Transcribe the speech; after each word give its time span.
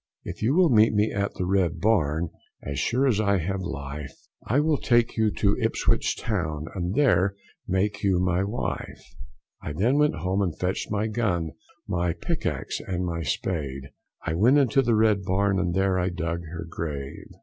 If 0.23 0.41
you 0.41 0.55
will 0.55 0.71
meet 0.71 0.93
me 0.95 1.11
at 1.11 1.35
the 1.35 1.45
Red 1.45 1.79
barn, 1.79 2.31
as 2.63 2.79
sure 2.79 3.05
as 3.05 3.21
I 3.21 3.37
have 3.37 3.61
life, 3.61 4.15
I 4.43 4.59
will 4.59 4.79
take 4.79 5.15
you 5.15 5.29
to 5.33 5.55
Ipswich 5.61 6.17
town, 6.17 6.65
and 6.73 6.95
there 6.95 7.35
make 7.67 8.01
you 8.01 8.19
my 8.19 8.43
wife; 8.43 9.13
I 9.61 9.73
then 9.73 9.99
went 9.99 10.15
home 10.15 10.41
and 10.41 10.57
fetched 10.57 10.89
my 10.89 11.05
gun, 11.05 11.51
my 11.87 12.13
pickaxe 12.13 12.79
and 12.87 13.05
my 13.05 13.21
spade, 13.21 13.91
I 14.25 14.33
went 14.33 14.57
into 14.57 14.81
the 14.81 14.95
Red 14.95 15.21
barn, 15.23 15.59
and 15.59 15.71
there 15.75 15.99
I 15.99 16.09
dug 16.09 16.45
her 16.51 16.65
grave. 16.67 17.27